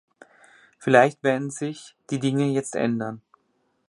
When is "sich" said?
1.51-1.93